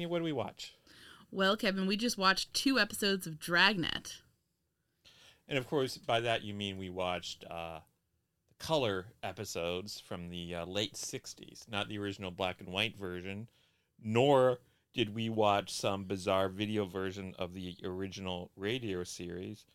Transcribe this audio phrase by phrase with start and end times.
[0.00, 0.72] Hey, Áine, what do we watch?
[1.30, 4.22] Well, Kevin, we just watched two episodes of Dragnet.
[5.46, 7.80] And of course, by that you mean we watched uh,
[8.48, 13.48] the color episodes from the uh, late 60s, not the original black and white version,
[14.02, 14.60] nor
[14.94, 19.66] did we watch some bizarre video version of the original radio series,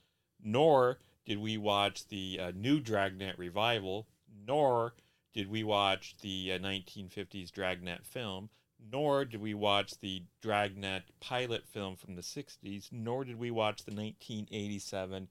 [0.44, 4.08] nor did we watch the uh, new Dragnet revival,
[4.48, 4.96] nor
[5.36, 8.50] did we watch the uh, 1950s Dragnet film,
[8.92, 13.84] nor did we watch the Dragnet pilot film from the 60s, nor did we watch
[13.84, 15.28] the 1987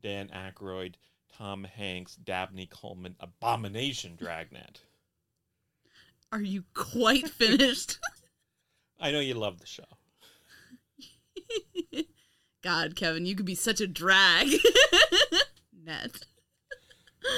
[0.00, 0.94] Dan Aykroyd,
[1.36, 4.80] Tom Hanks, Dabney Coleman abomination Dragnet.
[6.30, 7.98] Are you quite finished?
[9.00, 9.84] I know you love the show.
[12.62, 14.48] God, Kevin, you could be such a drag.
[15.84, 16.10] Net.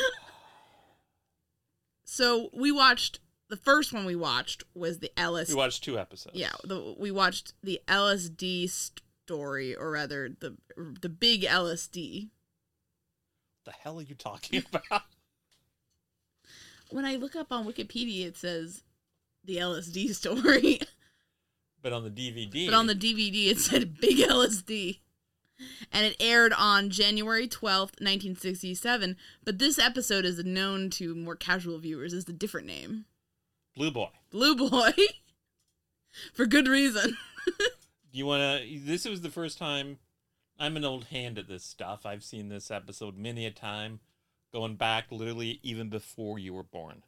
[2.04, 3.20] so we watched
[3.50, 5.50] the first one we watched was the LSD.
[5.50, 6.36] We watched two episodes.
[6.36, 12.28] Yeah, the, we watched the LSD story, or rather, the the big LSD.
[13.64, 15.02] The hell are you talking about?
[16.90, 18.84] When I look up on Wikipedia, it says
[19.44, 20.80] the LSD story,
[21.82, 22.66] but on the DVD.
[22.66, 25.00] but on the DVD, it said big LSD.
[25.92, 29.14] And it aired on January 12th, 1967.
[29.44, 33.04] But this episode is known to more casual viewers as the different name
[33.74, 34.08] Blue Boy.
[34.30, 34.92] Blue Boy.
[36.34, 37.16] For good reason.
[37.46, 38.78] Do you want to?
[38.80, 39.98] This was the first time.
[40.58, 42.04] I'm an old hand at this stuff.
[42.04, 44.00] I've seen this episode many a time,
[44.52, 47.02] going back literally even before you were born.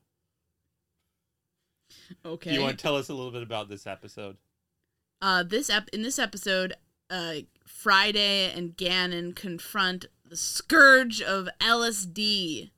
[2.24, 2.50] Okay.
[2.50, 4.36] Do you want to tell us a little bit about this episode?
[5.20, 6.74] Uh, this ep- in this episode,
[7.10, 7.34] uh,
[7.66, 12.70] Friday and Gannon confront the scourge of LSD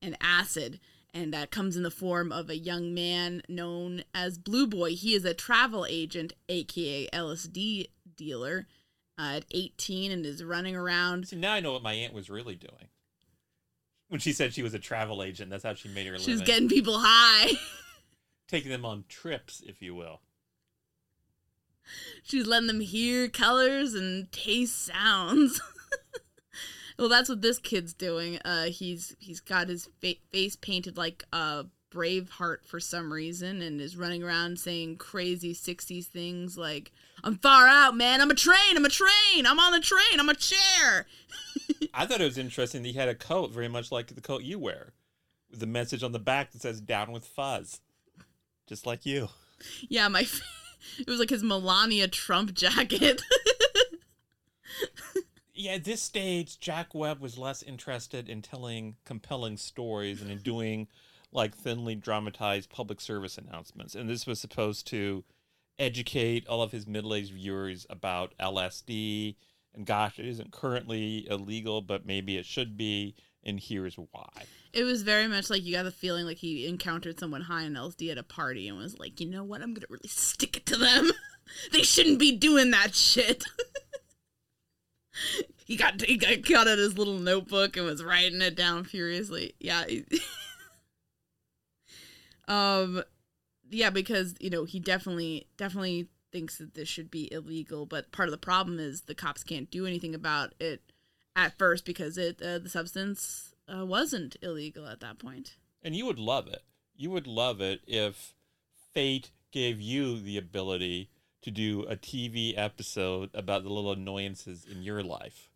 [0.00, 0.80] and acid,
[1.16, 4.90] and that comes in the form of a young man known as Blue Boy.
[4.90, 8.66] He is a travel agent, aka LSD dealer,
[9.18, 11.28] uh, at 18, and is running around.
[11.28, 12.90] See, now I know what my aunt was really doing.
[14.08, 16.42] When she said she was a travel agent, that's how she made her She was
[16.42, 17.52] getting people high.
[18.48, 20.20] taking them on trips, if you will.
[22.22, 25.60] She was letting them hear colors and taste sounds.
[26.98, 28.38] well, that's what this kid's doing.
[28.44, 33.80] Uh, he's he's got his fa- face painted like a Braveheart for some reason, and
[33.80, 38.20] is running around saying crazy '60s things like "I'm far out, man.
[38.20, 38.76] I'm a train.
[38.76, 39.46] I'm a train.
[39.46, 40.18] I'm on a train.
[40.18, 41.06] I'm a chair."
[41.94, 44.42] I thought it was interesting that he had a coat very much like the coat
[44.42, 44.92] you wear,
[45.50, 47.80] with the message on the back that says "Down with Fuzz,"
[48.66, 49.28] just like you.
[49.88, 50.20] Yeah, my
[50.98, 53.22] it was like his Melania Trump jacket.
[55.56, 60.38] Yeah, at this stage, Jack Webb was less interested in telling compelling stories and in
[60.38, 60.86] doing
[61.32, 63.94] like thinly dramatized public service announcements.
[63.94, 65.24] And this was supposed to
[65.78, 69.36] educate all of his middle aged viewers about LSD.
[69.74, 73.14] And gosh, it isn't currently illegal, but maybe it should be.
[73.42, 74.44] And here's why.
[74.74, 77.72] It was very much like you got the feeling like he encountered someone high on
[77.72, 80.66] LSD at a party and was like, you know what, I'm gonna really stick it
[80.66, 81.10] to them.
[81.72, 83.44] they shouldn't be doing that shit.
[85.64, 89.54] he got he got, got out his little notebook and was writing it down furiously.
[89.58, 89.84] Yeah.
[92.48, 93.02] um
[93.70, 98.28] yeah, because, you know, he definitely definitely thinks that this should be illegal, but part
[98.28, 100.82] of the problem is the cops can't do anything about it
[101.34, 105.56] at first because it uh, the substance uh, wasn't illegal at that point.
[105.82, 106.62] And you would love it.
[106.96, 108.34] You would love it if
[108.92, 111.10] fate gave you the ability
[111.46, 115.48] to do a TV episode about the little annoyances in your life.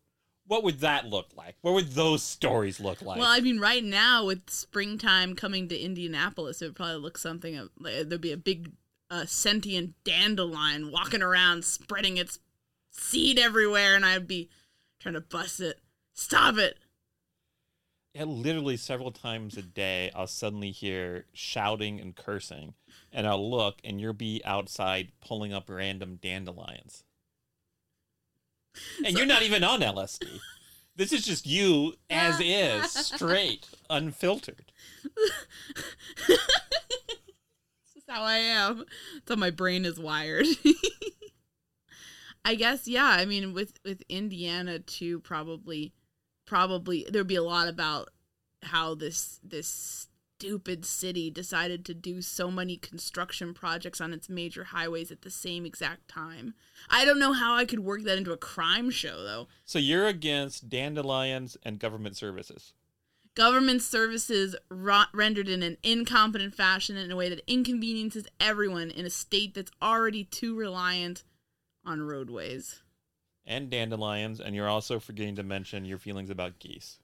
[0.46, 1.56] What would that look like?
[1.62, 3.18] What would those stories look like?
[3.18, 7.56] well, I mean, right now with springtime coming to Indianapolis, it would probably look something
[7.56, 8.70] of like, there'd be a big
[9.10, 12.38] uh, sentient dandelion walking around, spreading its
[12.92, 14.48] seed everywhere, and I'd be
[15.00, 15.80] trying to bust it.
[16.14, 16.78] Stop it!
[18.14, 22.74] yeah, literally several times a day, I'll suddenly hear shouting and cursing,
[23.12, 27.04] and I'll look, and you'll be outside pulling up random dandelions.
[29.04, 30.40] And you're not even on LSD.
[30.96, 34.70] This is just you as is, straight, unfiltered.
[36.28, 36.36] This
[37.96, 38.84] is how I am.
[39.14, 40.46] That's how my brain is wired.
[42.44, 43.06] I guess yeah.
[43.06, 45.92] I mean, with with Indiana too, probably,
[46.46, 48.10] probably there'd be a lot about
[48.62, 49.99] how this this
[50.40, 55.30] stupid city decided to do so many construction projects on its major highways at the
[55.30, 56.54] same exact time.
[56.88, 59.48] I don't know how I could work that into a crime show though.
[59.66, 62.72] So you're against dandelions and government services.
[63.34, 69.04] government services ro- rendered in an incompetent fashion in a way that inconveniences everyone in
[69.04, 71.22] a state that's already too reliant
[71.84, 72.80] on roadways.
[73.44, 76.98] and dandelions, and you're also forgetting to mention your feelings about geese.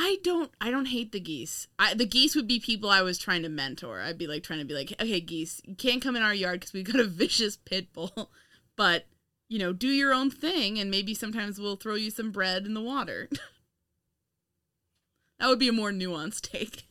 [0.00, 1.66] I don't I don't hate the geese.
[1.76, 4.00] I, the geese would be people I was trying to mentor.
[4.00, 6.60] I'd be like trying to be like, "Okay, geese, you can't come in our yard
[6.60, 8.30] cuz we've got a vicious pit bull,
[8.76, 9.06] but
[9.48, 12.74] you know, do your own thing and maybe sometimes we'll throw you some bread in
[12.74, 13.28] the water."
[15.40, 16.84] that would be a more nuanced take.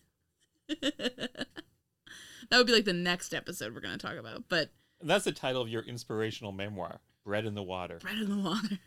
[0.67, 1.47] that
[2.51, 4.49] would be like the next episode we're going to talk about.
[4.49, 7.99] But And that's the title of your inspirational memoir, Bread in the Water.
[7.99, 8.79] bread in the water.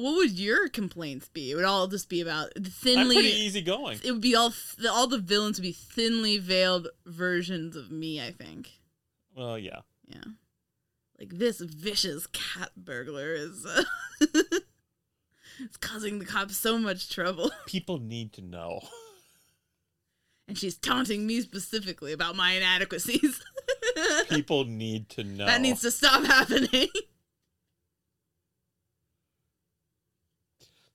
[0.00, 1.50] What would your complaints be?
[1.50, 4.00] It would all just be about thinly I'm pretty easygoing.
[4.02, 4.54] It would be all
[4.90, 8.18] all the villains would be thinly veiled versions of me.
[8.20, 8.70] I think.
[9.36, 9.80] Well, yeah.
[10.08, 10.24] Yeah,
[11.18, 13.66] like this vicious cat burglar is.
[13.66, 13.82] Uh,
[15.60, 18.80] it's causing the cops so much trouble, People need to know.
[20.48, 23.42] and she's taunting me specifically about my inadequacies.
[24.30, 25.46] People need to know.
[25.46, 26.88] That needs to stop happening.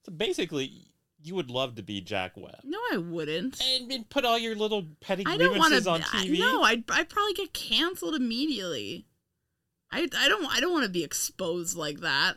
[0.06, 0.86] So basically,
[1.20, 2.60] you would love to be Jack Webb.
[2.62, 3.60] no, I wouldn't.
[3.60, 5.90] And, and put all your little petty I don't grievances to.
[5.90, 6.38] on TV.
[6.38, 9.06] No, I'd I'd probably get canceled immediately.
[9.90, 12.36] I I don't I don't want to be exposed like that.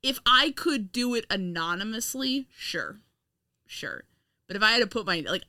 [0.00, 3.00] If I could do it anonymously, sure,
[3.66, 4.04] sure.
[4.46, 5.42] But if I had to put my like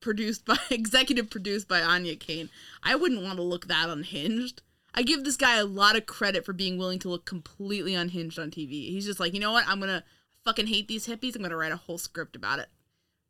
[0.00, 2.50] produced by executive produced by Áine Kane,
[2.82, 4.60] I wouldn't want to look that unhinged.
[4.94, 8.38] I give this guy a lot of credit for being willing to look completely unhinged
[8.38, 8.90] on TV.
[8.90, 9.66] He's just like, you know what?
[9.66, 10.04] I'm gonna
[10.44, 11.34] fucking hate these hippies.
[11.34, 12.68] I'm gonna write a whole script about it.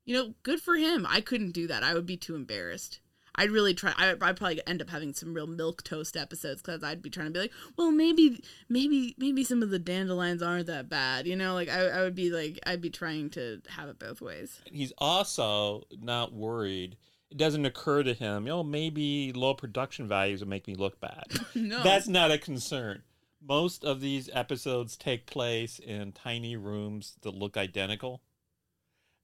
[0.04, 1.07] You know, good for him.
[1.09, 1.85] I couldn't do that.
[1.85, 3.00] I would be too embarrassed.
[3.35, 3.95] I'd really try.
[3.97, 7.26] I, I'd probably end up having some real milk toast episodes because I'd be trying
[7.26, 11.26] to be like, well, maybe, maybe, maybe some of the dandelions aren't that bad.
[11.26, 14.21] You know, like I, I would be like, I'd be trying to have it both
[14.21, 14.61] ways.
[14.71, 16.97] He's also not worried.
[17.33, 21.01] It doesn't occur to him, you know, maybe low production values would make me look
[21.01, 21.25] bad.
[21.55, 23.03] No, That's not a concern.
[23.41, 28.21] Most of these episodes take place in tiny rooms that look identical.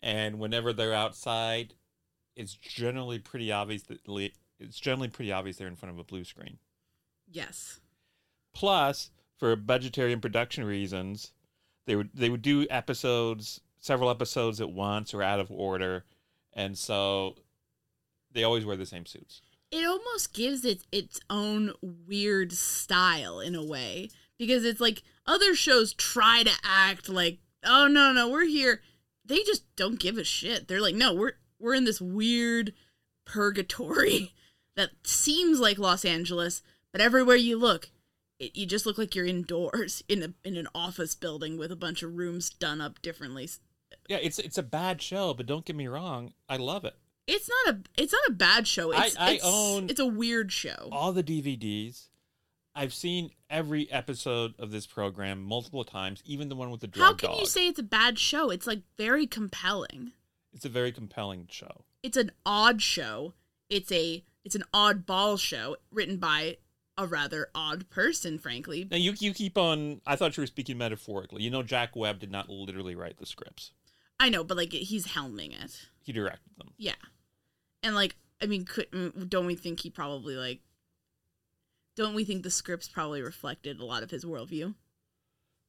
[0.02, 1.74] And whenever they're outside,
[2.34, 6.04] it's generally pretty obvious that le- it's generally pretty obvious they're in front of a
[6.04, 6.58] blue screen.
[7.30, 7.80] yes.
[8.54, 11.32] Plus, for budgetary and production reasons,
[11.86, 16.04] they would they would do episodes, several episodes at once or out of order,
[16.54, 17.36] and so
[18.32, 19.42] they always wear the same suits.
[19.70, 24.08] it almost gives it its own weird style in a way
[24.38, 28.80] because it's like other shows try to act like oh no no we're here
[29.24, 32.72] they just don't give a shit they're like no we're we're in this weird
[33.26, 34.32] purgatory
[34.76, 37.90] that seems like Los Angeles but everywhere you look
[38.38, 41.76] it, you just look like you're indoors in a in an office building with a
[41.76, 43.48] bunch of rooms done up differently
[44.08, 46.94] Yeah, it's it's a bad show, but don't get me wrong, I love it.
[47.28, 50.06] It's not a it's not a bad show I- it's, I it's, own it's a
[50.06, 52.06] weird show All the DVDs.
[52.74, 57.06] I've seen every episode of this program multiple times, even the one with the drug
[57.06, 57.40] How can dog.
[57.40, 58.50] you say it's a bad show?
[58.50, 60.12] It's like very compelling.
[60.52, 61.84] it's a very compelling show.
[62.04, 63.34] It's an odd show.
[63.68, 66.58] It's a it's an oddball show written by
[66.96, 68.86] a rather odd person, frankly.
[68.90, 70.00] Now you you keep on.
[70.06, 71.42] I thought you were speaking metaphorically.
[71.42, 73.72] You know, Jack Webb did not literally write the scripts;
[74.20, 75.88] I know, but like he's helming it.
[76.02, 76.68] he directed them.
[76.78, 76.94] Yeah.
[77.82, 80.60] And like I mean, could, mm, don't we think he probably like
[81.96, 84.74] don't we think the scripts probably reflected a lot of his worldview?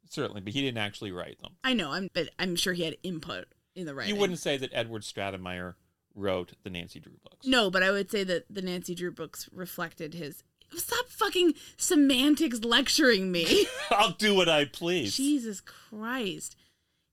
[0.10, 1.54] Certainly, but he didn't actually write them.
[1.64, 4.14] I know, I'm but I'm sure he had input in the writing.
[4.14, 5.76] You wouldn't say that Edward Stratemeyer
[6.16, 7.48] wrote the Nancy Drew books.
[7.48, 10.44] No, but I would say that the Nancy Drew books reflected his.
[10.76, 13.66] Stop fucking semantics lecturing me.
[13.90, 15.16] I'll do what I please.
[15.16, 16.56] Jesus Christ.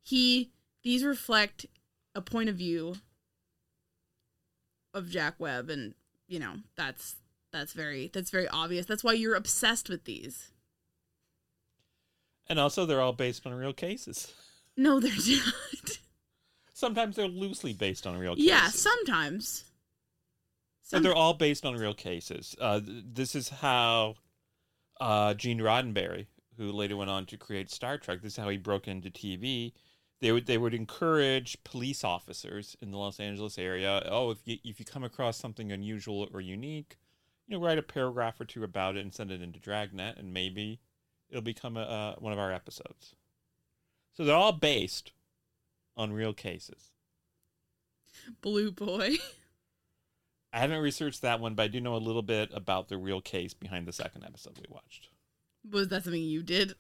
[0.02, 0.50] He
[0.82, 1.66] these reflect
[2.14, 2.96] a point of view
[4.96, 5.94] of Jack Webb and
[6.28, 7.16] you know, that's
[7.52, 8.86] that's very that's very obvious.
[8.86, 10.50] That's why you're obsessed with these.
[12.48, 14.32] And also, they're all based on real cases.
[14.76, 15.98] No, they're not.
[16.72, 18.48] Sometimes they're loosely based on real cases.
[18.48, 19.64] yeah, sometimes.
[20.92, 22.54] But they're all based on real cases.
[22.60, 24.14] Uh, th- this is how
[25.00, 26.26] uh, Gene Roddenberry,
[26.56, 29.72] who later went on to create Star Trek, this is how he broke into TV.
[30.20, 34.02] They would they would encourage police officers in the Los Angeles area.
[34.11, 36.96] Oh, if you if you come across something unusual or unique,
[37.46, 40.32] you know, write a paragraph or two about it and send it into Dragnet, and
[40.32, 40.80] maybe
[41.28, 43.14] it'll become a, uh, one of our episodes.
[44.12, 45.12] So they're all based
[45.96, 46.92] on real cases.
[48.40, 49.16] Blue Boy.
[50.52, 53.20] I haven't researched that one, but I do know a little bit about the real
[53.20, 55.11] case behind the second episode we watched.
[55.70, 56.75] Was that something you did?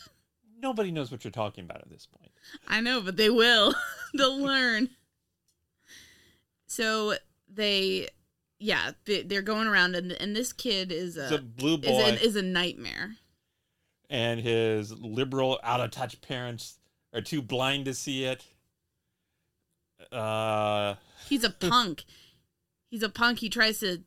[0.60, 2.31] Nobody knows what you're talking about at this point.
[2.68, 3.74] I know, but they will.
[4.14, 4.90] They'll learn.
[6.66, 7.14] So
[7.52, 8.08] they,
[8.58, 12.02] yeah, they, they're going around, and and this kid is a, a blue is, boy
[12.02, 13.16] a, is a nightmare.
[14.08, 16.78] and his liberal, out of touch parents
[17.14, 18.44] are too blind to see it.
[20.10, 20.94] Uh,
[21.28, 22.04] He's a punk.
[22.90, 23.38] He's a punk.
[23.38, 24.02] He tries to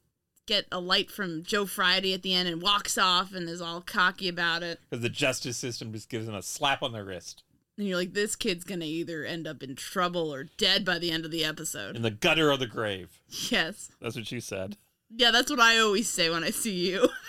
[0.46, 3.82] get a light from Joe Friday at the end and walks off and is all
[3.82, 4.80] cocky about it.
[4.90, 7.44] because the justice system just gives him a slap on the wrist
[7.78, 11.12] And you're like, this kid's gonna either end up in trouble or dead by the
[11.12, 11.96] end of the episode.
[11.96, 13.20] in the gutter of the grave.
[13.50, 13.92] Yes.
[14.00, 14.78] That's what you said.
[15.16, 17.10] Yeah, that's what I always say when I see you.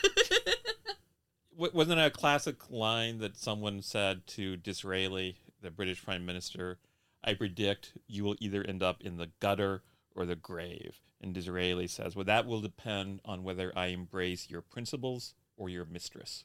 [1.55, 6.79] W- wasn't it a classic line that someone said to Disraeli, the British Prime Minister?
[7.25, 9.83] I predict you will either end up in the gutter
[10.15, 11.01] or the grave.
[11.21, 15.85] And Disraeli says, Well, that will depend on whether I embrace your principles or your
[15.87, 16.45] mistress.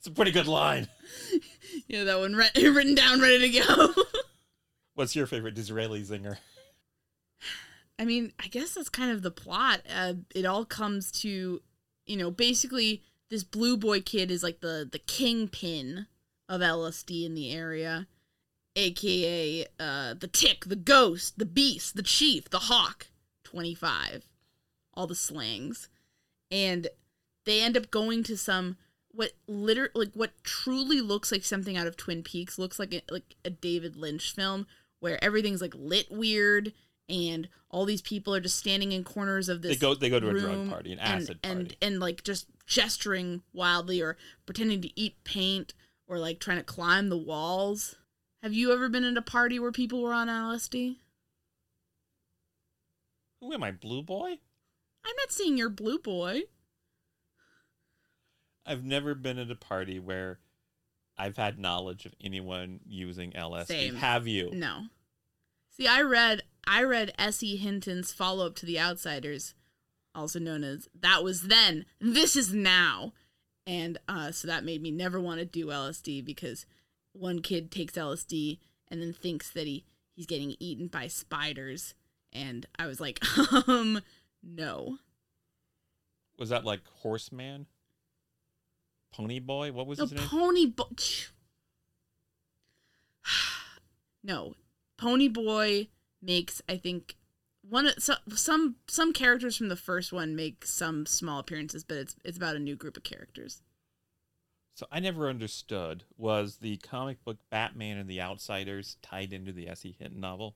[0.00, 0.88] It's a pretty good line.
[1.86, 3.92] yeah, that one writ- written down, ready to go.
[4.94, 6.38] What's your favorite Disraeli zinger?
[7.98, 9.82] I mean, I guess that's kind of the plot.
[9.94, 11.60] Uh, it all comes to,
[12.06, 16.06] you know, basically this blue boy kid is like the the kingpin
[16.48, 18.06] of LSD in the area,
[18.76, 23.08] aka uh, the tick, the ghost, the beast, the chief, the hawk,
[23.44, 24.24] twenty five,
[24.94, 25.90] all the slangs,
[26.50, 26.88] and
[27.44, 28.78] they end up going to some
[29.12, 33.02] what liter like what truly looks like something out of Twin Peaks looks like a,
[33.10, 34.66] like a David Lynch film
[35.00, 36.72] where everything's like lit weird
[37.08, 40.20] and all these people are just standing in corners of this They go- they go
[40.20, 41.76] to a drug party, an acid and, party.
[41.82, 45.74] and and like just gesturing wildly or pretending to eat paint
[46.06, 47.96] or like trying to climb the walls
[48.44, 50.96] have you ever been at a party where people were on lsd
[53.40, 54.38] Who am I, Blue Boy?
[55.04, 56.42] i'm not seeing you're blue boy
[58.70, 60.38] I've never been at a party where
[61.18, 63.66] I've had knowledge of anyone using LSD.
[63.66, 63.94] Same.
[63.96, 64.50] Have you?
[64.52, 64.84] No.
[65.76, 67.56] See, I read I read S.E.
[67.56, 69.54] Hinton's follow up to The Outsiders,
[70.14, 73.12] also known as That Was Then, This Is Now.
[73.66, 76.64] And uh, so that made me never want to do LSD because
[77.12, 78.58] one kid takes LSD
[78.88, 79.84] and then thinks that he,
[80.14, 81.94] he's getting eaten by spiders.
[82.32, 83.18] And I was like,
[83.66, 84.00] um,
[84.44, 84.98] no.
[86.38, 87.66] Was that like Horseman?
[89.12, 89.72] Pony Boy?
[89.72, 90.28] What was No, his name?
[90.28, 90.86] Pony Boy.
[94.22, 94.54] no,
[94.96, 95.88] Pony Boy
[96.22, 97.16] makes I think
[97.68, 101.96] one of so, some some characters from the first one make some small appearances, but
[101.98, 103.62] it's it's about a new group of characters.
[104.74, 106.04] So I never understood.
[106.16, 109.94] Was the comic book Batman and the Outsiders tied into the S.E.
[109.98, 110.54] Hinton novel?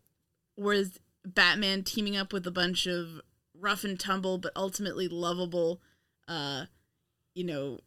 [0.55, 3.21] Whereas Batman teaming up with a bunch of
[3.59, 5.83] rough and tumble but ultimately lovable,
[6.27, 6.67] uh,
[7.35, 7.81] you know,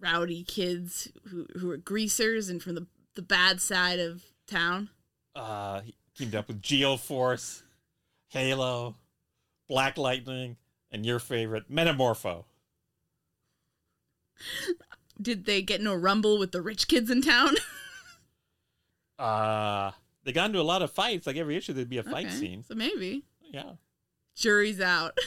[0.00, 4.90] rowdy kids who who are greasers and from the the bad side of town.
[5.34, 7.62] Uh, he teamed up with Geo Force,
[8.28, 8.96] Halo,
[9.68, 10.56] Black Lightning,
[10.90, 12.44] and your favorite, Metamorpho.
[15.20, 17.54] Did they get in a rumble with the rich kids in town?
[19.18, 19.90] Uh,
[20.22, 21.26] they got into a lot of fights.
[21.26, 22.62] Like every issue, there'd be a fight Okay, scene.
[22.62, 23.24] So maybe.
[23.50, 23.72] Yeah.
[24.36, 25.18] Jury's out.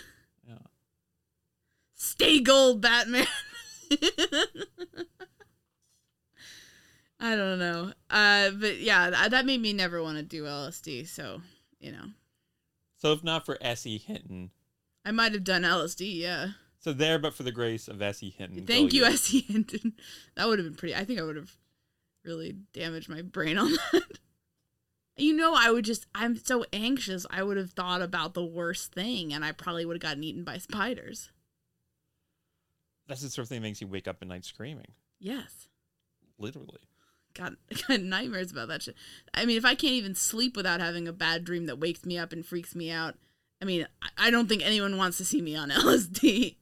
[0.47, 0.55] Yeah.
[1.93, 3.27] Stay gold, Batman.
[7.19, 7.93] I don't know.
[8.09, 11.07] Uh, but yeah, that made me never want to do LSD.
[11.07, 11.41] So,
[11.79, 12.05] you know,
[12.97, 13.99] So if not for S.E.
[13.99, 14.49] Hinton,
[15.05, 16.17] I might have done LSD.
[16.19, 16.49] Yeah.
[16.79, 18.31] so there, but for the grace of S.E.
[18.35, 18.65] Hinton.
[18.65, 19.41] Thank go you, S.E.
[19.41, 19.93] Hinton.
[20.35, 20.95] That would have been pretty.
[20.95, 21.55] I think I would have
[22.25, 24.03] really damaged my brain on that.
[25.17, 27.27] You know, I would just, I'm so anxious.
[27.29, 30.43] I would have thought about the worst thing and I probably would have gotten eaten
[30.43, 31.29] by spiders.
[33.11, 34.93] That's the sort of thing that makes you wake up at night screaming.
[35.19, 35.67] Yes.
[36.39, 36.79] Literally.
[37.33, 37.51] got
[37.89, 38.95] got nightmares about that shit.
[39.33, 42.17] I mean, if I can't even sleep without having a bad dream that wakes me
[42.17, 43.15] up and freaks me out,
[43.61, 43.85] I mean,
[44.17, 46.55] I- don't think anyone wants to see me on LSD.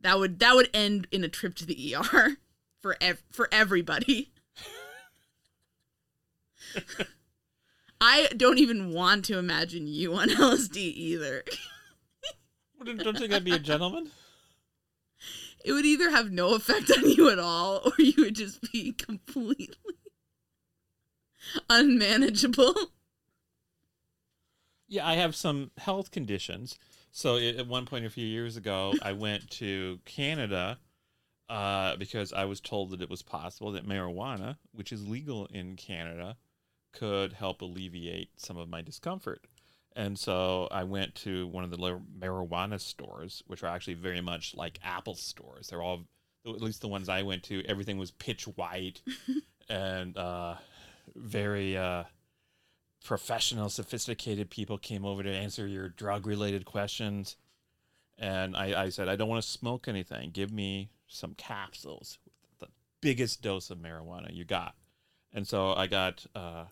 [0.00, 2.38] That would that would end in a trip to the ER
[2.80, 4.32] for ev- for everybody.
[8.00, 11.44] I don't even want to imagine you on LSD either.
[12.82, 14.10] Don't don't you think I'd be a gentleman?
[15.68, 18.92] It would either have no effect on you at all, or you would just be
[18.92, 19.68] completely
[21.68, 22.74] unmanageable.
[24.88, 26.78] Yeah, I have some health conditions.
[27.12, 30.78] So at one point a few years ago, I went to Canada
[31.50, 35.76] uh, because I was told that it was possible that marijuana, which is legal in
[35.76, 36.38] Canada,
[36.94, 39.44] could help alleviate some of my discomfort.
[39.96, 44.54] And so I went to one of the marijuana stores, which are actually very much
[44.54, 45.68] like Apple stores.
[45.68, 46.04] They're all,
[46.46, 49.02] at least the ones I went to, everything was pitch white
[49.68, 50.54] and uh,
[51.16, 51.76] very.
[51.76, 52.04] Uh,
[53.04, 57.36] professional, sophisticated people came over to answer your drug related questions.
[58.18, 60.30] And I, I said, I don't want to smoke anything.
[60.30, 62.18] Give me some capsules,
[62.58, 62.66] the
[63.00, 64.74] biggest dose of marijuana you got.
[65.32, 66.64] And so I got uh,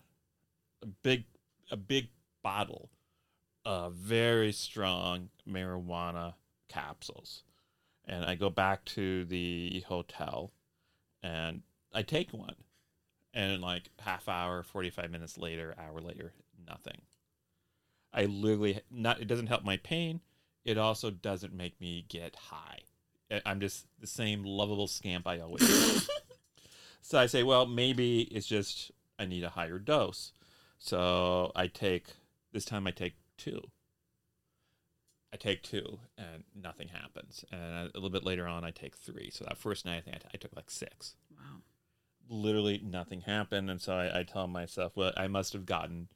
[0.81, 1.25] a big,
[1.71, 2.09] a big
[2.43, 2.89] bottle
[3.67, 6.35] of very strong marijuana
[6.69, 7.43] capsules.
[8.05, 10.53] And I go back to the hotel
[11.21, 12.55] and I take one.
[13.33, 16.31] And like half hour 45 minutes later hour later
[16.65, 17.01] nothing.
[18.13, 20.21] I literally not it doesn't help my pain.
[20.63, 22.79] It also doesn't make me get high.
[23.45, 26.09] I'm just the same lovable scamp i always
[27.01, 30.31] so i say well maybe it's just i need a higher dose.
[30.79, 32.07] So i take
[32.53, 33.61] this time i take two.
[35.33, 37.43] I take two and nothing happens.
[37.51, 39.29] And a little bit later on i take three.
[39.31, 41.15] So that first night i think i, t- I took like six.
[41.31, 41.61] Wow.
[42.29, 43.69] literally nothing happened.
[43.69, 46.07] And so I, I tell myself well i must have gotten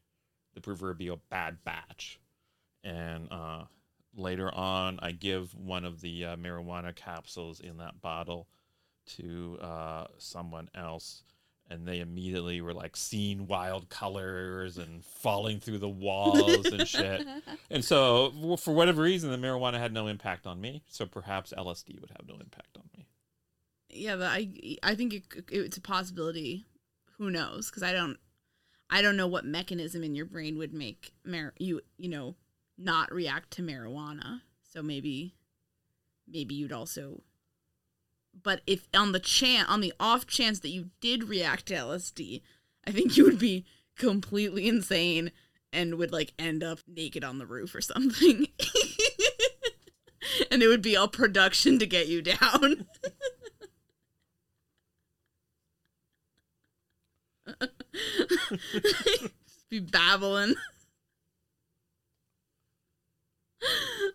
[0.54, 2.20] the proverbial bad batch.
[2.84, 3.64] And uh,
[4.16, 8.48] later on i give one of the uh, marijuana capsules in that bottle
[9.18, 11.24] to uh, someone else
[11.70, 17.26] and they immediately were like seeing wild colors and falling through the walls and shit
[17.70, 22.00] and so for whatever reason the marijuana had no impact on me so perhaps lsd
[22.02, 23.08] would have no impact on me
[23.94, 26.66] yeah, but I I think it, it's a possibility.
[27.18, 27.70] Who knows?
[27.70, 28.18] Because I don't.
[28.90, 32.36] I don't know what mechanism in your brain would make mar- you you know
[32.78, 34.42] not react to marijuana.
[34.64, 35.36] So maybe
[36.28, 37.22] maybe you'd also
[38.44, 42.42] but if on the chance on the off chance that you did react to LSD,
[42.86, 43.66] I think you would be
[43.98, 45.32] completely insane
[45.74, 48.48] and would like end up naked on the roof or something.
[50.52, 52.86] and it would be all production to get you down.
[59.70, 60.56] Be babbling.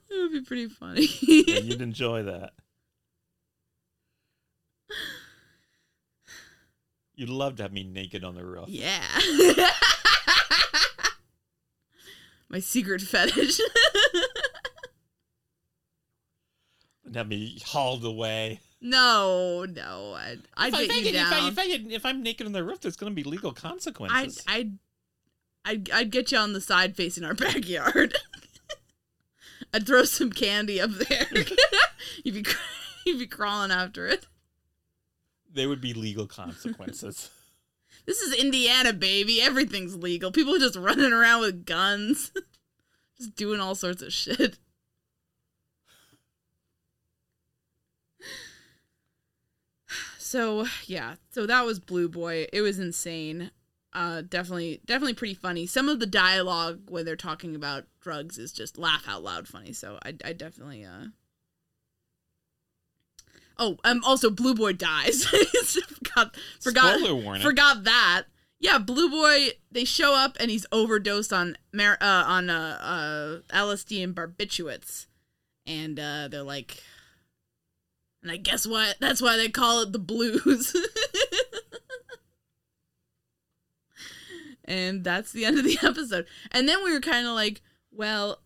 [0.09, 1.07] It would be pretty funny.
[1.20, 2.52] Yeah, you'd enjoy that.
[7.14, 8.68] You'd love to have me naked on the roof.
[8.68, 9.01] Yeah.
[12.49, 13.59] My secret fetish.
[17.05, 18.61] And have me hauled away.
[18.81, 20.14] no, no.
[20.14, 21.33] I'd, I'd if, I, get you down.
[21.33, 23.51] if, I, if, I, if I'm naked on the roof, there's going to be legal
[23.51, 24.44] I'd, consequences.
[24.46, 24.79] I'd,
[25.64, 28.16] I'd, I'd get you on the side facing our backyard.
[29.72, 31.27] I'd throw some candy up there.
[32.25, 32.44] you'd be,
[33.05, 34.27] you'd be crawling after it.
[35.56, 37.30] There would be legal consequences.
[38.04, 39.42] This is Indiana, baby.
[39.42, 40.30] Everything's legal.
[40.30, 42.30] People are just running around with guns,
[43.18, 44.58] just doing all sorts of shit.
[50.18, 52.46] So yeah, so that was Blue Boy.
[52.52, 53.52] It was insane.
[53.92, 55.66] Uh, definitely, definitely pretty funny.
[55.66, 59.72] Some of the dialogue when they're talking about drugs is just laugh out loud funny.
[59.72, 61.06] So I, I definitely uh.
[63.58, 65.24] Oh, um, also Blue Boy dies.
[65.24, 67.42] forgot, forgot, Spoiler warning.
[67.42, 68.24] forgot that.
[68.58, 69.50] Yeah, Blue Boy.
[69.70, 72.78] They show up and he's overdosed on mar- uh, on uh,
[73.52, 75.06] uh, LSD and barbiturates,
[75.66, 76.82] and uh, they're like,
[78.22, 78.96] and I guess what?
[79.00, 80.74] That's why they call it the blues.
[84.64, 86.26] and that's the end of the episode.
[86.50, 88.40] And then we were kind of like, well,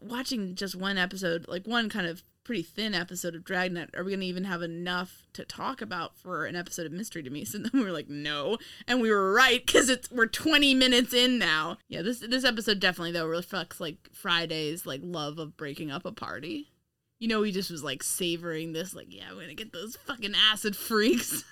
[0.00, 4.12] watching just one episode, like one kind of pretty thin episode of Dragnet, are we
[4.12, 7.44] going to even have enough to talk about for an episode of Mystery to Me?
[7.56, 8.58] So then we were like, no.
[8.86, 11.78] And we were right because it's we're 20 minutes in now.
[11.88, 16.12] Yeah, this this episode definitely though reflects like Friday's like love of breaking up a
[16.12, 16.72] party.
[17.18, 20.34] You know, he just was like savoring this, like, yeah, we're gonna get those fucking
[20.50, 21.44] acid freaks.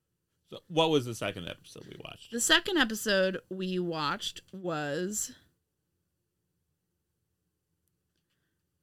[0.50, 2.30] so what was the second episode we watched?
[2.30, 5.32] The second episode we watched was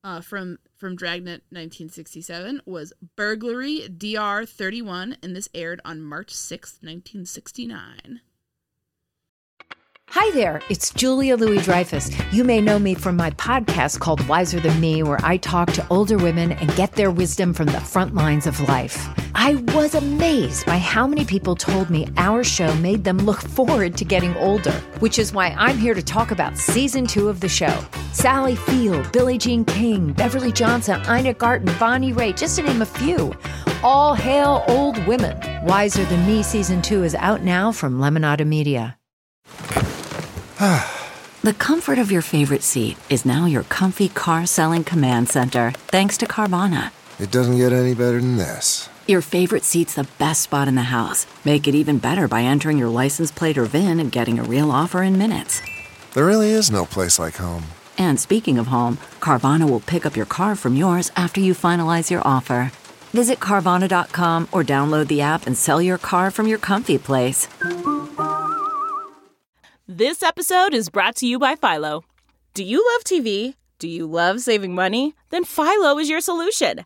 [0.05, 6.77] uh, from from Dragnet 1967 was Burglary DR 31, and this aired on March 6,
[6.81, 8.21] 1969.
[10.09, 12.11] Hi there, it's Julia Louis Dreyfus.
[12.31, 15.87] You may know me from my podcast called Wiser Than Me, where I talk to
[15.89, 19.09] older women and get their wisdom from the front lines of life.
[19.47, 23.95] I was amazed by how many people told me our show made them look forward
[23.97, 27.47] to getting older, which is why I'm here to talk about season two of the
[27.47, 27.85] show.
[28.11, 32.87] Sally Field, Billie Jean King, Beverly Johnson, Ina Garten, Bonnie Raitt, just to name a
[32.87, 33.35] few.
[33.83, 35.37] All hail old women.
[35.63, 38.97] Wiser Than Me season two is out now from Lemonada Media.
[41.43, 46.17] The comfort of your favorite seat is now your comfy car selling command center, thanks
[46.17, 46.89] to Carvana.
[47.19, 48.89] It doesn't get any better than this.
[49.07, 51.27] Your favorite seat's the best spot in the house.
[51.45, 54.71] Make it even better by entering your license plate or VIN and getting a real
[54.71, 55.61] offer in minutes.
[56.15, 57.65] There really is no place like home.
[57.99, 62.09] And speaking of home, Carvana will pick up your car from yours after you finalize
[62.09, 62.71] your offer.
[63.13, 67.47] Visit Carvana.com or download the app and sell your car from your comfy place.
[69.87, 72.03] This episode is brought to you by Philo.
[72.55, 73.53] Do you love TV?
[73.77, 75.13] Do you love saving money?
[75.29, 76.85] Then Philo is your solution.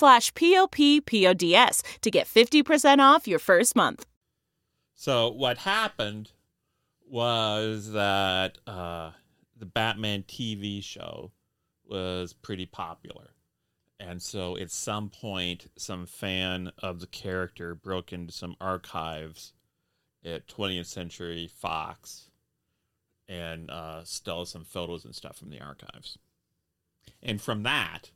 [0.00, 4.06] slash p-o-p-p-o-d-s to get 50% off your first month.
[4.94, 6.32] So what happened
[7.08, 9.12] was that uh,
[9.56, 11.32] the Batman TV show
[11.84, 13.30] was pretty popular.
[13.98, 19.52] And so at some point, some fan of the character broke into some archives
[20.24, 22.30] at 20th Century Fox
[23.28, 26.18] and uh, stole some photos and stuff from the archives.
[27.22, 28.10] And from that,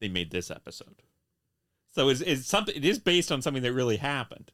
[0.00, 1.02] they made this episode.
[1.94, 2.76] So it's, it's something.
[2.76, 4.50] It is based on something that really happened,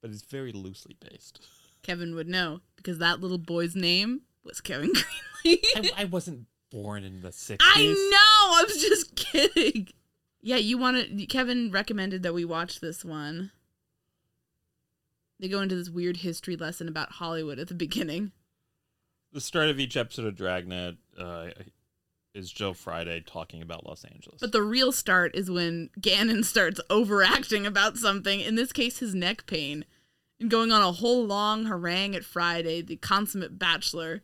[0.00, 1.40] but it's very loosely based.
[1.82, 4.92] Kevin would know because that little boy's name was Kevin
[5.44, 5.58] Greenlee.
[5.76, 7.56] I, I wasn't born in the 60s.
[7.60, 8.60] I know.
[8.60, 9.88] I was just kidding.
[10.40, 11.26] Yeah, you want to.
[11.26, 13.50] Kevin recommended that we watch this one.
[15.38, 18.30] They go into this weird history lesson about Hollywood at the beginning.
[19.32, 21.48] The start of each episode of Dragnet uh,
[22.34, 24.40] is Joe Friday talking about Los Angeles.
[24.40, 29.14] But the real start is when Gannon starts overacting about something, in this case, his
[29.14, 29.84] neck pain,
[30.40, 34.22] and going on a whole long harangue at Friday, the consummate bachelor,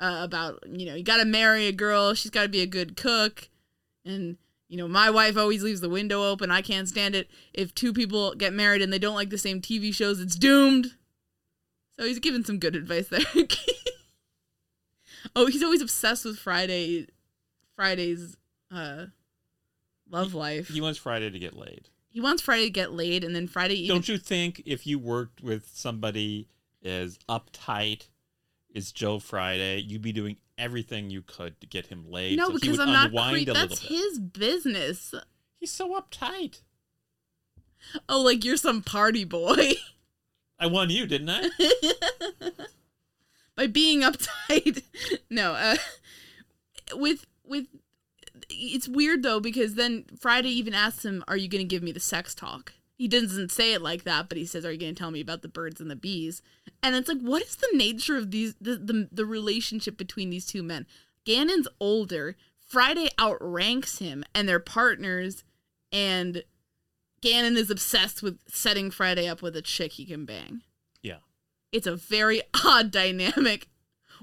[0.00, 2.66] uh, about, you know, you got to marry a girl, she's got to be a
[2.66, 3.48] good cook,
[4.04, 4.36] and
[4.68, 6.50] you know, my wife always leaves the window open.
[6.50, 7.28] I can't stand it.
[7.52, 10.94] If two people get married and they don't like the same TV shows, it's doomed.
[11.96, 13.20] So he's giving some good advice there.
[15.36, 17.06] oh, he's always obsessed with Friday
[17.76, 18.36] Friday's
[18.70, 19.06] uh
[20.08, 20.68] love life.
[20.68, 21.88] he wants Friday to get laid.
[22.08, 24.98] He wants Friday to get laid and then Friday even Don't you think if you
[24.98, 26.48] worked with somebody
[26.84, 28.08] as uptight
[28.74, 32.36] as Joe Friday, you'd be doing everything you could to get him laid?
[32.36, 35.14] No, so he because would I'm not cre- that's his business.
[35.58, 36.60] He's so uptight.
[38.08, 39.72] Oh, like you're some party boy.
[40.58, 41.50] I won you, didn't I?
[43.56, 44.82] by being uptight.
[45.30, 45.76] no, uh,
[46.94, 47.66] with with
[48.50, 51.92] it's weird though because then Friday even asks him, "Are you going to give me
[51.92, 54.94] the sex talk?" He doesn't say it like that, but he says, "Are you going
[54.94, 56.42] to tell me about the birds and the bees?"
[56.82, 60.46] And it's like, what is the nature of these the the, the relationship between these
[60.46, 60.86] two men?
[61.24, 62.36] Gannon's older.
[62.66, 65.44] Friday outranks him, and they're partners.
[65.92, 66.44] And
[67.20, 70.60] Gannon is obsessed with setting Friday up with a chick he can bang.
[71.02, 71.18] Yeah.
[71.72, 73.68] It's a very odd dynamic,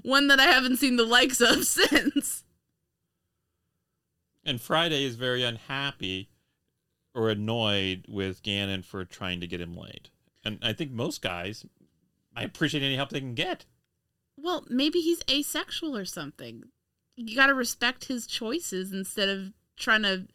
[0.04, 2.41] one that I haven't seen the likes of since.
[4.44, 6.30] And Friday is very unhappy
[7.14, 10.10] or annoyed with Gannon for trying to get him laid.
[10.44, 11.66] And I think most guys,
[12.36, 13.66] I appreciate any help they can get.
[14.38, 16.64] Well, maybe he's asexual or something.
[17.16, 20.28] You got to respect his choices instead of trying to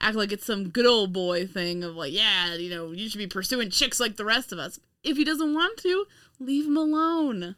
[0.00, 3.18] act like it's some good old boy thing of like, yeah, you know, you should
[3.18, 4.78] be pursuing chicks like the rest of us.
[5.02, 6.06] If he doesn't want to,
[6.38, 7.56] leave him alone.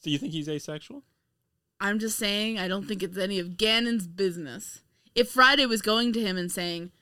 [0.00, 1.02] So you think he's asexual?
[1.80, 4.80] I'm just saying, I don't think it's any of Gannon's business.
[5.18, 6.92] If Friday was going to him and saying,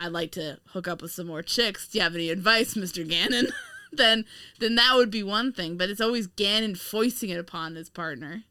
[0.00, 3.06] I'd like to hook up with some more chicks, do you have any advice, Mr.
[3.06, 3.48] Gannon?
[3.92, 4.24] then
[4.58, 5.76] then that would be one thing.
[5.76, 8.44] But it's always Gannon foisting it upon his partner.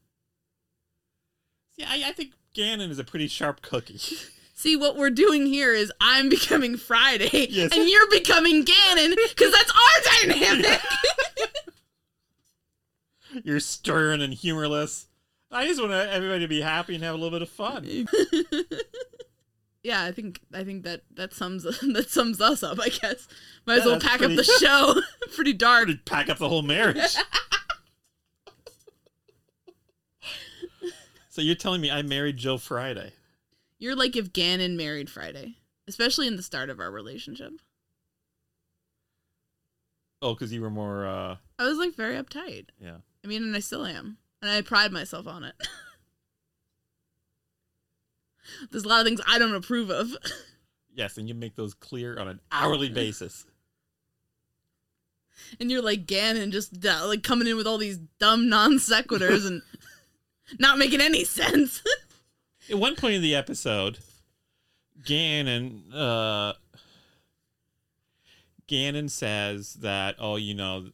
[1.78, 3.98] Yeah, I, I think Gannon is a pretty sharp cookie.
[4.54, 7.76] See, what we're doing here is I'm becoming Friday Yes.
[7.76, 10.80] and you're becoming Gannon because that's our dynamic.
[13.44, 15.07] You're stern and humorless.
[15.52, 17.86] I just want everybody to be happy and have a little bit of fun.
[19.84, 22.80] yeah, I think I think that that sums that sums us up.
[22.82, 23.28] I guess
[23.66, 24.96] might as well that's pack up the show.
[25.36, 25.90] pretty dark.
[26.06, 27.16] Pack up the whole marriage.
[31.30, 33.14] so you're telling me I married Joe Friday?
[33.80, 35.56] You're like if Gannon married Friday,
[35.88, 37.54] especially in the start of our relationship.
[40.22, 41.06] Oh, because you were more.
[41.06, 42.68] uh I was like very uptight.
[42.82, 42.98] Yeah.
[43.24, 45.56] I mean, and I still am, and I pride myself on it.
[48.72, 50.16] There's a lot of things I don't approve of.
[50.94, 53.46] Yes, and you make those clear on an hourly basis.
[55.60, 59.46] and you're like Gannon, just uh, like coming in with all these dumb non sequiturs
[59.46, 59.62] and
[60.60, 61.84] not making any sense.
[62.70, 64.00] At one point in the episode,
[65.06, 66.54] Gannon, uh,
[68.68, 70.90] Gannon says that, oh, you know,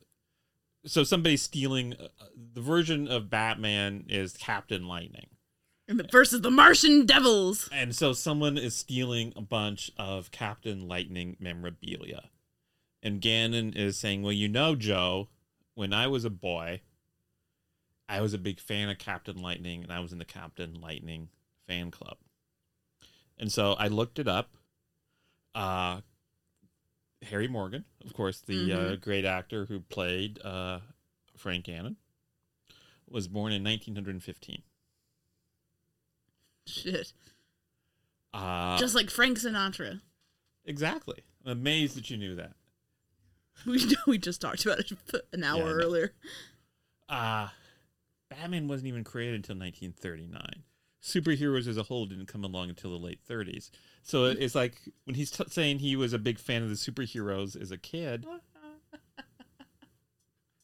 [0.86, 1.94] so somebody's stealing.
[1.94, 2.08] Uh,
[2.54, 5.28] the version of Batman is Captain Lightning.
[5.88, 7.70] and the versus the Martian Devils.
[7.72, 12.30] And so someone is stealing a bunch of Captain Lightning memorabilia.
[13.02, 15.30] And Gannon is saying, Well, you know, Joe,
[15.76, 16.82] when I was a boy,
[18.08, 21.30] I was a big fan of Captain Lightning and I was in the Captain Lightning
[21.68, 22.18] fan club.
[23.38, 24.52] And so I looked it up.
[25.56, 26.02] Uh,
[27.30, 29.02] Harry Morgan, of course, the uh, Mhm.
[29.02, 30.80] great actor who played uh,
[31.38, 31.98] Frank Gannon,
[33.08, 34.62] was born in 1915.
[36.66, 37.14] Shit.
[38.34, 40.02] Uh, Just like Frank Sinatra.
[40.66, 41.24] Exactly.
[41.46, 42.54] I'm amazed that you knew that.
[43.66, 44.92] We we just talked about it
[45.32, 46.14] an hour Yeah, earlier.
[47.08, 47.50] Uh
[48.30, 50.64] Batman wasn't even created until 1939.
[51.04, 53.70] Superheroes as a whole didn't come along until the late 30s.
[54.04, 57.60] So it's like when he's t- saying he was a big fan of the superheroes
[57.60, 58.26] as a kid,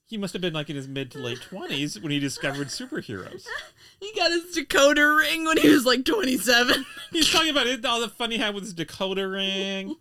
[0.10, 3.45] He must have been like in his mid to late twenties when he discovered superheroes.
[3.99, 6.86] He got his Dakota ring when he was like 27.
[7.12, 9.97] He's talking about it, all the fun he had with his Dakota ring.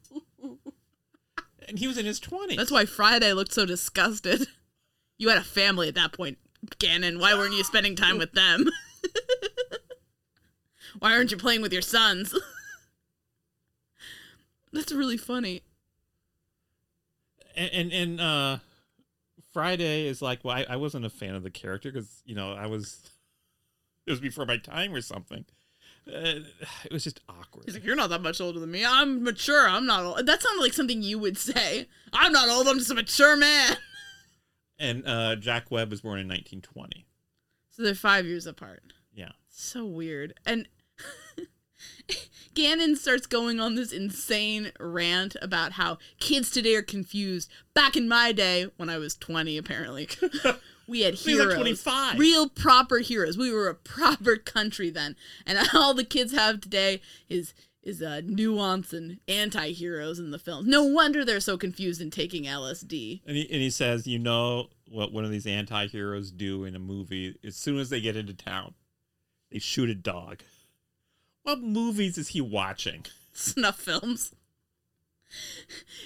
[1.68, 2.56] And he was in his twenties.
[2.56, 4.46] That's why Friday looked so disgusted.
[5.18, 6.38] You had a family at that point,
[6.78, 7.18] Gannon.
[7.18, 8.66] Why weren't you spending time with them?
[11.00, 12.32] why aren't you playing with your sons?
[14.72, 15.62] That's really funny.
[17.56, 18.58] and and, and uh
[19.52, 22.52] Friday is like, well, I, I wasn't a fan of the character because you know
[22.52, 23.00] I was
[24.06, 25.44] it was before my time or something.
[26.06, 26.40] Uh,
[26.84, 27.64] it was just awkward.
[27.66, 28.82] He's like, You're not that much older than me.
[28.84, 29.68] I'm mature.
[29.68, 30.26] I'm not old.
[30.26, 31.86] That sounded like something you would say.
[32.14, 32.66] I'm not old.
[32.66, 33.76] I'm just a mature man.
[34.80, 37.04] And uh, Jack Webb was born in 1920.
[37.70, 38.92] So they're five years apart.
[39.12, 39.30] Yeah.
[39.48, 40.34] So weird.
[40.46, 40.68] And
[42.54, 47.50] Gannon starts going on this insane rant about how kids today are confused.
[47.74, 50.08] Back in my day, when I was 20, apparently,
[50.88, 51.82] we had He was like heroes.
[51.84, 52.18] 25.
[52.18, 53.38] Real proper heroes.
[53.38, 55.16] We were a proper country then.
[55.46, 60.66] And all the kids have today is is uh, nuance and anti-heroes in the films.
[60.66, 63.22] No wonder they're so confused in taking LSD.
[63.24, 66.80] And he, and he says, you know what one of these anti-heroes do in a
[66.80, 67.36] movie?
[67.42, 68.74] As soon as they get into town,
[69.50, 70.42] they shoot a dog.
[71.48, 73.06] What movies is he watching?
[73.32, 74.34] snuff films.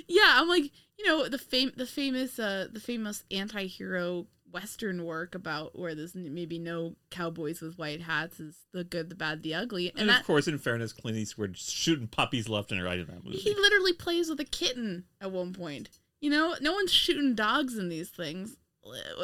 [0.06, 5.34] yeah, I'm like, you know, the fam- the famous uh the famous anti-hero western work
[5.34, 9.52] about where there's maybe no cowboys with white hats is the good, the bad, the
[9.52, 9.88] ugly.
[9.90, 13.06] And, And, that of course, in fairness, Clint Eastwood shooting puppies left and right in
[13.06, 13.38] that movie.
[13.38, 15.88] he literally plays with a kitten at one point.
[16.20, 18.58] You know, no one's shooting dogs in these things.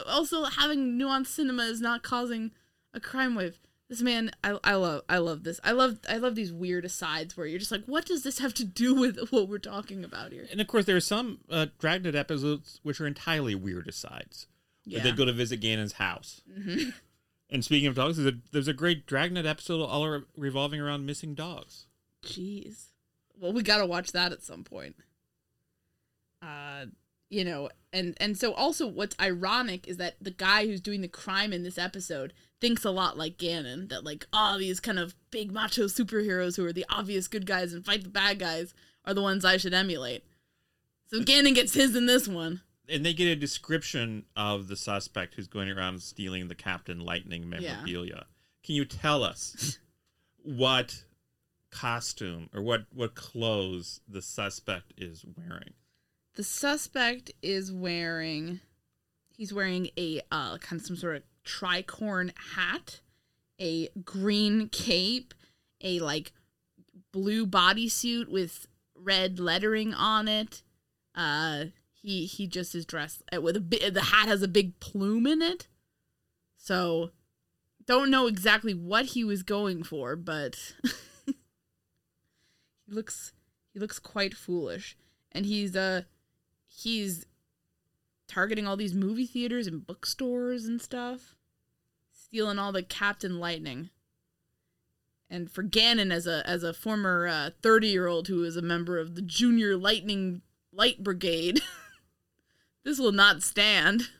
[0.04, 2.50] Also, having nuanced cinema is not causing
[2.92, 3.60] a crime wave.
[3.88, 5.60] This man, I, I love, I love this.
[5.64, 8.52] I love, I love these weird asides where you're just like, what does this have
[8.54, 10.46] to do with what we're talking about here?
[10.50, 14.46] And of course, there are some uh, Dragnet episodes which are entirely weird asides.
[14.86, 16.42] Like they go to visit Gannon's house.
[16.50, 16.92] Mhm.
[17.50, 21.06] And speaking of dogs, there's a, there's a great Dragnet episode all re- revolving around
[21.06, 21.86] missing dogs.
[22.22, 22.88] Jeez.
[23.40, 24.96] Well, we got to watch that at some point.
[26.42, 26.86] Uh,
[27.30, 31.08] you know, and and so also what's ironic is that the guy who's doing the
[31.08, 35.14] crime in this episode thinks a lot like Gannon that like oh these kind of
[35.30, 39.14] big macho superheroes who are the obvious good guys and fight the bad guys are
[39.14, 40.24] the ones I should emulate.
[41.08, 42.60] So Gannon gets his in this one.
[42.90, 47.48] And they get a description of the suspect who's going around stealing the Captain Lightning
[47.48, 48.26] memorabilia.
[48.64, 49.78] Can you tell us
[50.42, 51.04] what
[51.70, 55.74] costume or what, what clothes the suspect is wearing?
[56.34, 58.60] The suspect is wearing
[59.38, 63.00] he's wearing a uh kind of some sort of tricorn hat,
[63.60, 65.34] a green cape,
[65.80, 66.32] a like
[67.12, 70.62] blue bodysuit with red lettering on it.
[71.14, 75.26] Uh he he just is dressed uh, with a the hat has a big plume
[75.26, 75.66] in it.
[76.56, 77.10] So
[77.86, 80.74] don't know exactly what he was going for, but
[81.26, 81.34] he
[82.86, 83.32] looks
[83.72, 84.96] he looks quite foolish
[85.32, 86.02] and he's uh
[86.66, 87.24] he's
[88.26, 91.34] targeting all these movie theaters and bookstores and stuff
[92.28, 93.90] stealing all the captain lightning.
[95.30, 98.62] And for Gannon as a as a former uh, 30 year old who is a
[98.62, 101.60] member of the junior lightning light brigade
[102.84, 104.02] this will not stand.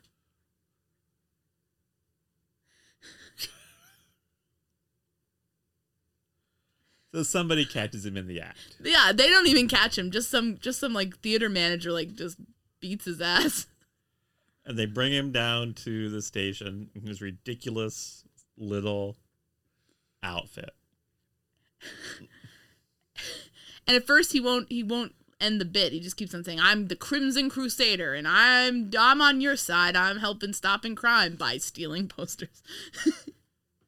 [7.14, 8.77] So somebody catches him in the act.
[8.85, 10.11] yeah they don't even catch him.
[10.11, 12.37] Just some just some like theater manager like just
[12.81, 13.66] beats his ass
[14.68, 18.22] And they bring him down to the station in his ridiculous
[18.57, 19.16] little
[20.22, 20.74] outfit.
[23.87, 25.92] And at first he won't he won't end the bit.
[25.92, 29.96] He just keeps on saying, "I'm the Crimson Crusader and I'm I'm on your side.
[29.96, 32.62] I'm helping stopping crime by stealing posters."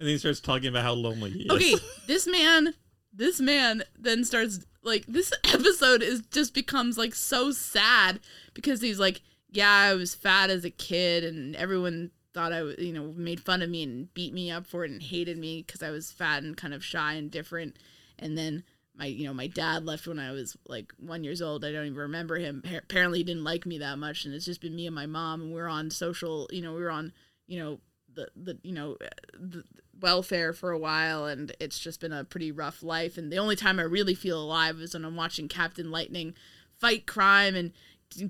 [0.01, 1.51] And then he starts talking about how lonely he is.
[1.51, 1.75] okay,
[2.07, 2.73] this man
[3.13, 8.21] this man then starts like this episode is just becomes like so sad
[8.55, 12.79] because he's like, "Yeah, I was fat as a kid and everyone thought I was,
[12.79, 15.63] you know, made fun of me and beat me up for it and hated me
[15.67, 17.77] because I was fat and kind of shy and different."
[18.19, 21.65] And then my you know my dad left when I was like one years old.
[21.65, 22.63] I don't even remember him.
[22.63, 25.07] Pa- Apparently, he didn't like me that much, and it's just been me and my
[25.07, 25.41] mom.
[25.43, 27.13] And we are on social, you know, we were on
[27.47, 27.81] you know
[28.15, 29.09] the the you know uh,
[29.39, 29.65] the
[30.01, 33.17] welfare for a while, and it's just been a pretty rough life.
[33.19, 36.35] And the only time I really feel alive is when I'm watching Captain Lightning
[36.79, 37.73] fight crime and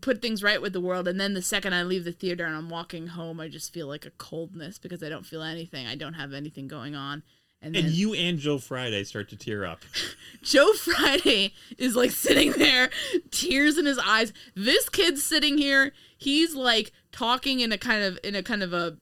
[0.01, 1.09] put things right with the world.
[1.09, 3.87] And then the second I leave the theater and I'm walking home, I just feel
[3.87, 5.87] like a coldness because I don't feel anything.
[5.87, 7.23] I don't have anything going on.
[7.63, 9.81] And, And then you and Joe Friday start to tear up.
[10.43, 12.91] Joe Friday is like sitting there,
[13.31, 14.33] tears in his eyes.
[14.55, 18.73] This kid's sitting here, he's like talking in a kind of in a kind of
[18.73, 18.97] a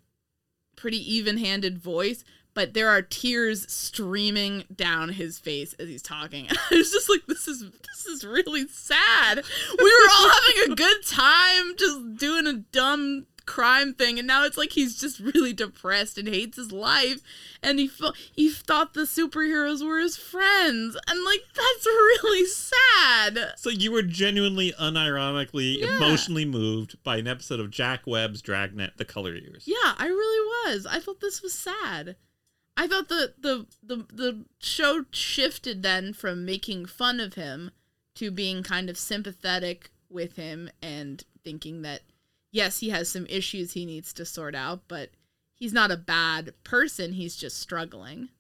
[0.77, 2.25] pretty even-handed voice,
[2.59, 6.49] but there are tears streaming down his face as he's talking.
[6.71, 9.37] I was just like, this is this is really sad.
[9.79, 14.45] We were all having a good time just doing a dumb crime thing and now
[14.45, 17.21] it's like he's just really depressed and hates his life
[17.63, 23.55] and he felt he thought the superheroes were his friends and like that's really sad
[23.57, 25.97] So you were genuinely, unironically, Yeah.
[25.97, 29.63] emotionally moved by an episode of Jack Webb's Dragnet: The Color Years.
[29.65, 32.17] yeah i really was i thought this was sad
[32.79, 37.71] i thought the the the, the show shifted then from making fun of him
[38.15, 42.01] to being kind of sympathetic with him and thinking that
[42.51, 45.11] yes he has some issues he needs to sort out but
[45.55, 48.31] he's not a bad person he's just struggling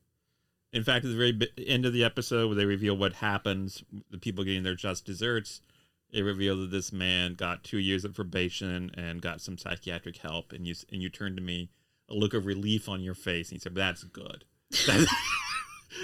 [0.73, 4.19] In fact, at the very end of the episode, where they reveal what happens, the
[4.19, 5.63] people getting their just desserts,
[6.11, 10.53] it revealed that this man got two years of probation and got some psychiatric help.
[10.53, 11.71] And you and you turned to me,
[12.09, 14.45] a look of relief on your face, and he said, "That's good.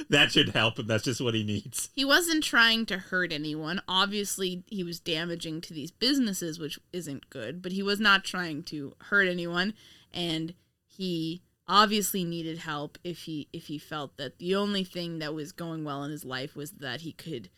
[0.09, 0.86] That, should help him.
[0.86, 3.82] That's just what he needs." He wasn't trying to hurt anyone.
[3.86, 8.62] Obviously, he was damaging to these businesses, which isn't good, but he was not trying
[8.64, 9.74] to hurt anyone
[10.14, 10.55] and
[10.86, 15.52] he obviously needed help if he if he felt that the only thing that was
[15.52, 17.50] going well in his life was that he could,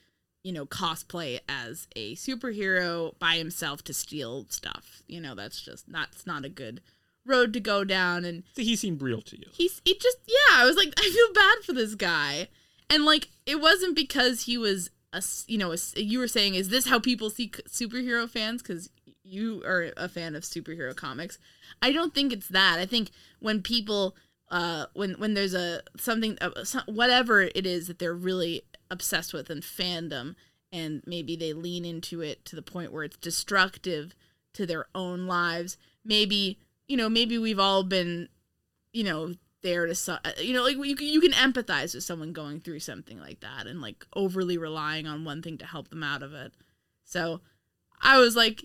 [0.43, 5.03] you know, cosplay as a superhero by himself to steal stuff.
[5.07, 6.81] You know, that's just not not a good
[7.27, 9.47] road to go down and he seemed real to you.
[9.53, 12.49] he's it just yeah i was like i feel bad for this guy.
[12.89, 16.69] And like it wasn't because he was a you know a you were saying is
[16.69, 18.63] this how people see superhero fans?
[18.63, 18.91] Because
[19.23, 21.39] you are a fan of superhero comics.
[21.83, 22.79] I don't think it's that.
[22.79, 23.11] I think
[23.41, 24.17] when people
[24.51, 29.33] uh when when there's a something uh, some, whatever it is that they're really obsessed
[29.35, 30.37] with and fandom
[30.73, 34.15] and maybe they lean into it to the point where it's destructive
[34.55, 38.29] to their own lives maybe you know maybe we've all been
[38.93, 42.05] you know there to su- uh, you know like you can, you can empathize with
[42.05, 45.89] someone going through something like that and like overly relying on one thing to help
[45.89, 46.53] them out of it.
[47.05, 47.41] So
[48.03, 48.65] i was like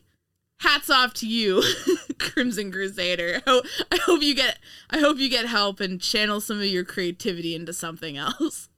[0.59, 1.63] hats off to you
[2.19, 3.41] crimson crusader.
[3.47, 4.59] I hope you get
[4.89, 8.69] i hope you get help and channel some of your creativity into something else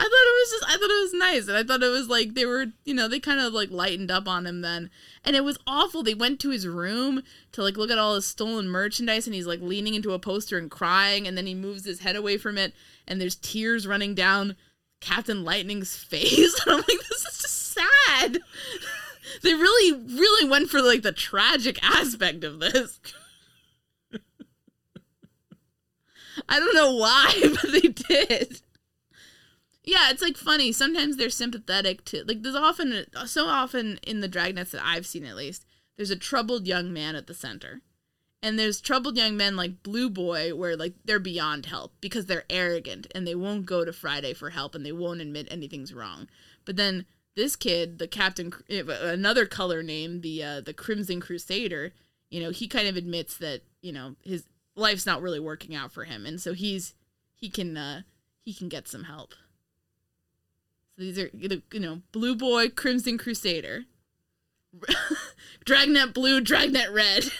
[0.00, 2.08] I thought it was just I thought it was nice and I thought it was
[2.08, 4.90] like they were you know they kind of like lightened up on him then.
[5.24, 7.22] And it was awful they went to his room
[7.52, 10.56] to like look at all his stolen merchandise and he's like leaning into a poster
[10.56, 12.74] and crying and then he moves his head away from it
[13.08, 14.54] and there's tears running down
[15.00, 16.60] Captain Lightning's face.
[16.64, 18.38] And I'm like this is just sad.
[19.42, 22.98] They really really went for like the tragic aspect of this.
[26.48, 28.62] I don't know why but they did
[29.88, 30.70] yeah, it's like funny.
[30.70, 35.24] Sometimes they're sympathetic to like there's often so often in the dragnets that I've seen
[35.24, 35.64] at least,
[35.96, 37.80] there's a troubled young man at the center.
[38.42, 42.44] And there's troubled young men like Blue Boy where like they're beyond help because they're
[42.50, 46.28] arrogant and they won't go to Friday for help and they won't admit anything's wrong.
[46.66, 51.94] But then this kid, the captain eh, another color name, the uh the Crimson Crusader,
[52.28, 54.44] you know, he kind of admits that, you know, his
[54.76, 56.92] life's not really working out for him and so he's
[57.34, 58.02] he can uh
[58.42, 59.32] he can get some help.
[60.98, 63.84] So these are you know Blue Boy, Crimson Crusader,
[65.64, 67.24] Dragnet Blue, Dragnet Red.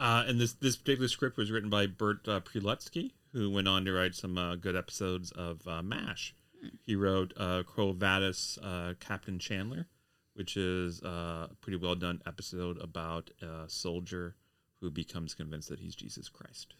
[0.00, 3.84] Uh, and this this particular script was written by Burt uh, Prelutsky, who went on
[3.84, 6.36] to write some uh, good episodes of uh, MASH.
[6.86, 9.88] He wrote uh, Quo Vadis, uh, Captain Chandler,
[10.34, 14.36] which is uh, a pretty well done episode about a soldier
[14.80, 16.74] who becomes convinced that he's Jesus Christ.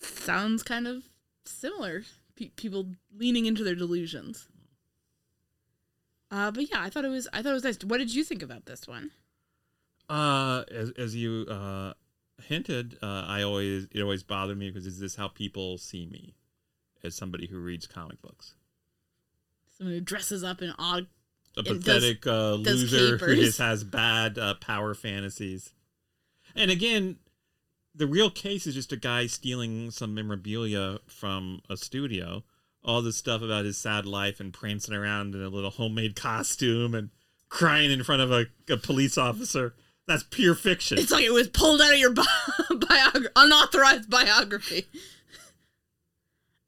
[0.00, 1.08] Sounds kind of
[1.48, 2.04] similar.
[2.36, 4.48] Pe- people leaning into their delusions.
[6.30, 7.78] Uh, but yeah, I thought it was I thought it was nice.
[7.84, 9.10] What did you think about this one?
[10.08, 11.94] Uh, as as you uh,
[12.42, 16.34] hinted, uh, I always it always bothered me because is this how people see me
[17.02, 18.54] as somebody who reads comic books?
[19.76, 21.06] Someone who dresses up in odd
[21.56, 25.72] a and does- pathetic uh, loser who just has bad uh, power fantasies.
[26.54, 27.16] And again,
[27.98, 32.44] the real case is just a guy stealing some memorabilia from a studio.
[32.84, 36.94] All this stuff about his sad life and prancing around in a little homemade costume
[36.94, 37.10] and
[37.48, 39.74] crying in front of a, a police officer.
[40.06, 40.96] That's pure fiction.
[40.96, 44.86] It's like it was pulled out of your bi- unauthorized biography.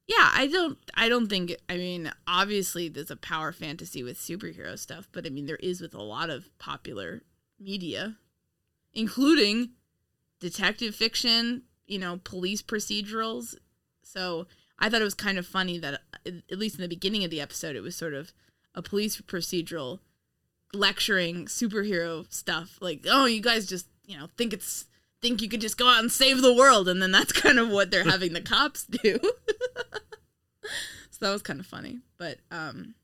[0.07, 4.77] yeah, I don't I don't think I mean, obviously there's a power fantasy with superhero
[4.79, 7.23] stuff, but I mean there is with a lot of popular
[7.59, 8.17] media,
[8.93, 9.71] including
[10.41, 13.55] detective fiction, you know, police procedurals.
[14.03, 14.47] So
[14.79, 17.41] I thought it was kind of funny that, at least in the beginning of the
[17.41, 18.33] episode, it was sort of
[18.75, 20.01] a police procedural
[20.73, 22.79] lecturing superhero stuff.
[22.81, 24.87] Like, oh, you guys just, you know, think it's
[25.21, 27.69] think you could just go out and save the world, and then that's kind of
[27.69, 29.19] what they're having the cops do.
[31.11, 32.95] so that was kind of funny, but um,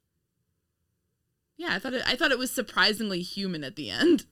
[1.56, 4.26] yeah, I thought it, I thought it was surprisingly human at the end.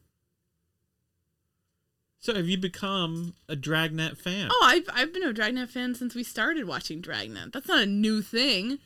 [2.25, 4.49] So have you become a Dragnet fan?
[4.51, 7.53] Oh, I've I've been a Dragnet fan since we started watching Dragnet.
[7.53, 8.79] That's not a new thing.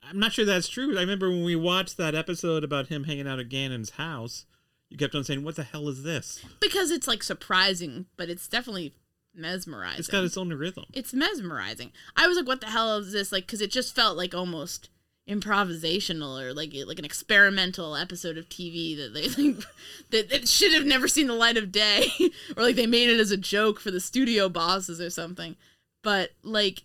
[0.00, 0.96] I'm not sure that's true.
[0.96, 4.46] I remember when we watched that episode about him hanging out at Gannon's house,
[4.88, 8.46] you kept on saying, "What the hell is this?" Because it's like surprising, but it's
[8.46, 8.94] definitely
[9.34, 9.98] mesmerizing.
[9.98, 10.84] It's got its own rhythm.
[10.92, 11.90] It's mesmerizing.
[12.16, 14.88] I was like, "What the hell is this?" Like, because it just felt like almost
[15.28, 19.64] improvisational or like like an experimental episode of TV that they think
[20.10, 22.08] that it should have never seen the light of day,
[22.56, 25.56] or like they made it as a joke for the studio bosses or something.
[26.02, 26.82] But like,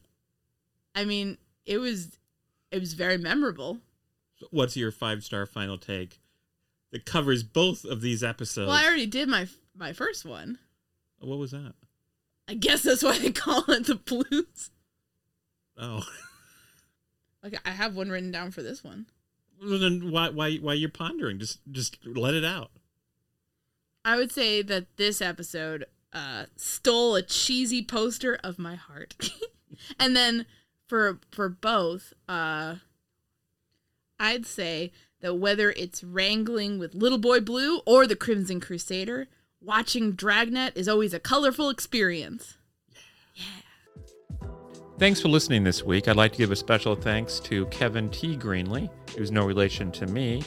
[0.94, 2.18] I mean, it was
[2.72, 3.80] it was very memorable.
[4.52, 6.20] What's your five star final take
[6.91, 8.68] that covers both of these episodes?
[8.68, 10.60] Well, I already did my my first one.
[11.20, 11.74] What was that?
[12.50, 14.70] I guess that's why they call it the blues.
[15.78, 16.04] Oh.
[17.46, 19.06] Okay, I have one written down for this one.
[19.62, 21.39] Well, then why why why you're pondering?
[21.39, 22.72] Just just let it out.
[24.06, 29.16] I would say that this episode uh, stole a cheesy poster of my heart,
[30.00, 30.46] and then
[30.88, 32.76] for for both, uh,
[34.20, 34.91] I'd say
[35.22, 39.28] that whether it's wrangling with Little Boy Blue or the Crimson Crusader,
[39.62, 42.58] watching Dragnet is always a colorful experience.
[45.00, 46.08] Thanks for listening this week.
[46.08, 48.38] I'd like to give a special thanks to Kevin T.
[48.38, 50.44] Greenley, who's no relation to me.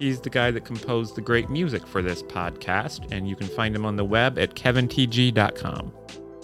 [0.00, 3.74] He's the guy that composed the great music for this podcast, and you can find
[3.74, 5.92] him on the web at kevintg.com.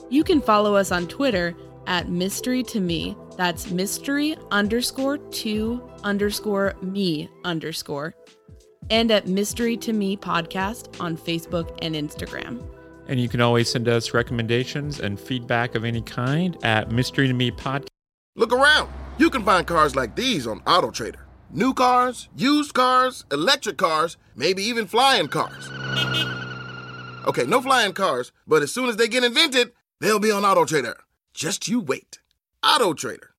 [0.08, 3.16] You can follow us on Twitter at mystery to me.
[3.36, 8.14] That's mystery underscore to underscore me underscore.
[8.90, 12.64] And at mystery to me podcast on Facebook and Instagram.
[13.10, 17.34] And you can always send us recommendations and feedback of any kind at Mystery to
[17.34, 17.88] Me Podcast.
[18.36, 18.88] Look around.
[19.18, 21.18] You can find cars like these on AutoTrader.
[21.50, 25.68] New cars, used cars, electric cars, maybe even flying cars.
[27.26, 30.94] Okay, no flying cars, but as soon as they get invented, they'll be on AutoTrader.
[31.34, 32.20] Just you wait.
[32.64, 33.29] AutoTrader.